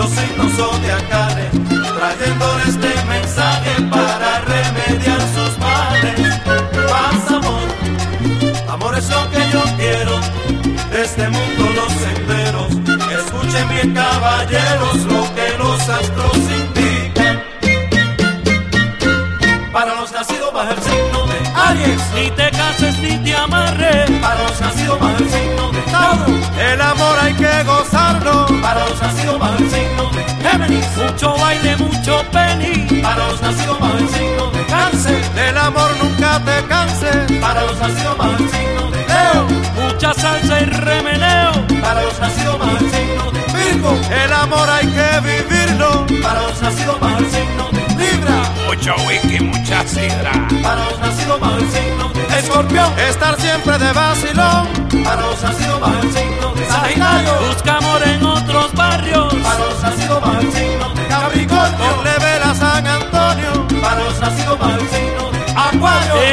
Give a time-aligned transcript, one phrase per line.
[0.00, 1.50] los signos zodiacales,
[1.98, 6.40] trayendo este mensaje para remediar sus males.
[6.88, 7.68] Paz, amor,
[8.68, 10.18] amor es lo que yo quiero,
[10.90, 12.70] de este mundo los senderos.
[13.18, 17.42] Escuchen bien, caballeros, lo que los astros indican.
[19.70, 24.10] Para los nacidos bajo el signo de Aries, ni te cases ni te amarres.
[24.22, 24.98] Para los nacidos
[31.22, 33.02] Mucho baile, mucho penny.
[33.02, 37.38] para los nacidos bajo el signo de Cáncer, Del amor nunca te canses.
[37.42, 39.46] para los nacidos bajo el signo de Leo,
[39.84, 41.52] Mucha salsa y remeneo.
[41.82, 46.06] para los nacidos bajo el signo de Virgo, El amor hay que vivirlo.
[46.22, 50.32] para los nacidos bajo el signo de Libra, Mucho whisky, mucha sidra.
[50.62, 54.68] para los nacidos bajo el signo de Escorpión, Estar siempre de vacilón.
[55.04, 55.69] para los nacidos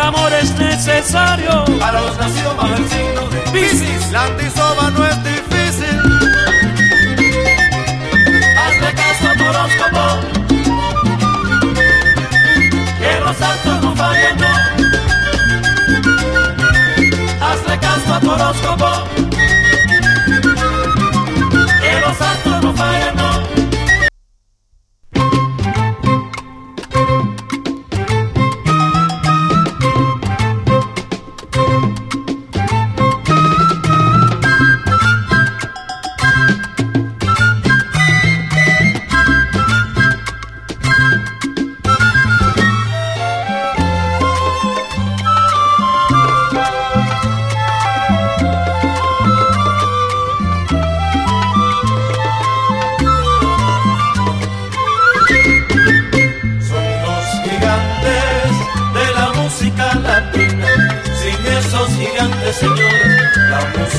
[0.00, 1.64] El amor es necesario.
[1.78, 6.00] para los nacidos bajo el signo de Piscis, La antisoba no es difícil.
[8.56, 10.04] hazle caso a tu horóscopo,
[12.98, 14.46] que los astros no fallan, no.
[17.46, 18.99] Hazle caso a tu horóscopo,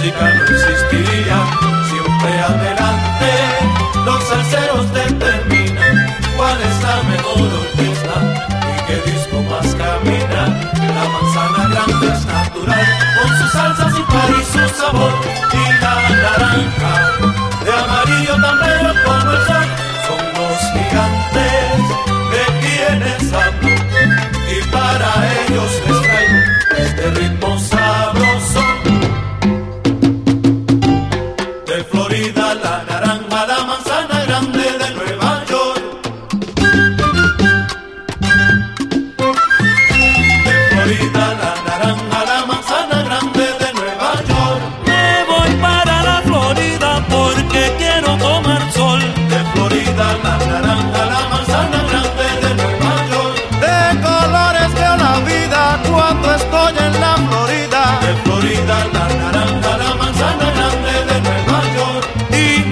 [0.00, 1.36] música no existiría.
[1.90, 3.32] Siempre adelante,
[4.06, 6.99] los salseros determinan cuál es la
[31.80, 35.82] de Florida, la naranja, la manzana grande de Nueva York.
[40.46, 44.62] De Florida, la naranja, la manzana grande de Nueva York.
[44.88, 49.00] Me voy para la Florida porque quiero tomar sol.
[49.32, 53.36] De Florida, la naranja, la manzana grande de Nueva York.
[53.64, 57.39] De colores veo la vida cuando estoy en la Florida.